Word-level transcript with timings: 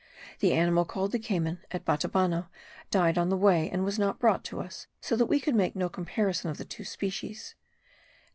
The 0.39 0.53
animal 0.53 0.83
called 0.83 1.11
the 1.11 1.19
cayman, 1.19 1.59
at 1.69 1.85
Batabano, 1.85 2.47
died 2.89 3.19
on 3.19 3.29
the 3.29 3.37
way, 3.37 3.69
and 3.69 3.85
was 3.85 3.99
not 3.99 4.17
brought 4.19 4.43
to 4.45 4.59
us, 4.59 4.87
so 4.99 5.15
that 5.15 5.27
we 5.27 5.39
could 5.39 5.53
make 5.53 5.75
no 5.75 5.89
comparison 5.89 6.49
of 6.49 6.57
the 6.57 6.65
two 6.65 6.85
species. 6.85 7.53